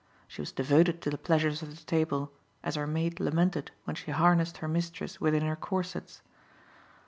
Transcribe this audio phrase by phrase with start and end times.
[0.27, 2.31] She was devoted to the pleasures of the table,
[2.63, 6.23] as her maid lamented when she harnessed her mistress within her corsets.